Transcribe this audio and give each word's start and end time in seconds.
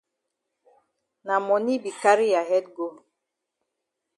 Na 1.25 1.35
moni 1.45 1.73
be 1.83 1.91
carry 2.01 2.27
ya 2.33 2.41
head 2.49 2.65
go. 2.75 2.87